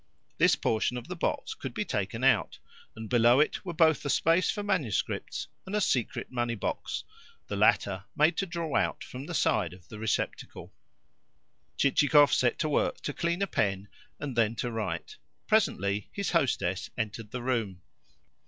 This 0.39 0.55
portion 0.55 0.97
of 0.97 1.07
the 1.07 1.15
box 1.15 1.53
could 1.53 1.75
be 1.75 1.85
taken 1.85 2.23
out, 2.23 2.57
and 2.95 3.07
below 3.07 3.39
it 3.39 3.63
were 3.63 3.71
both 3.75 4.03
a 4.03 4.09
space 4.09 4.49
for 4.49 4.63
manuscripts 4.63 5.47
and 5.63 5.75
a 5.75 5.79
secret 5.79 6.31
money 6.31 6.55
box 6.55 7.03
the 7.45 7.55
latter 7.55 8.05
made 8.15 8.35
to 8.37 8.47
draw 8.47 8.75
out 8.77 9.03
from 9.03 9.27
the 9.27 9.35
side 9.35 9.73
of 9.73 9.89
the 9.89 9.99
receptacle. 9.99 10.73
Chichikov 11.77 12.33
set 12.33 12.57
to 12.57 12.67
work 12.69 13.01
to 13.01 13.13
clean 13.13 13.43
a 13.43 13.45
pen, 13.47 13.89
and 14.19 14.35
then 14.35 14.55
to 14.55 14.71
write. 14.71 15.17
Presently 15.45 16.09
his 16.11 16.31
hostess 16.31 16.89
entered 16.97 17.29
the 17.29 17.43
room. 17.43 17.83